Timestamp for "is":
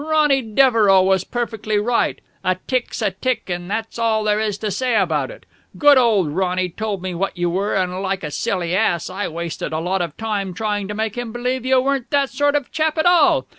4.39-4.57